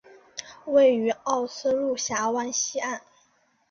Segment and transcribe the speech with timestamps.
[0.65, 3.01] 位于奥斯陆峡湾西岸。